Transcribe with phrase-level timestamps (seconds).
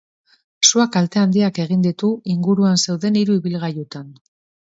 [0.69, 4.09] Suak kalte handiak egin ditu inguruan zeuden hiru ibilgailutan.